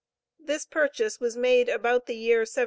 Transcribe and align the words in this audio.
This 0.39 0.65
purchase 0.65 1.19
was 1.19 1.37
made 1.37 1.69
about 1.69 2.07
the 2.07 2.15
year 2.15 2.39
1715. 2.39 2.57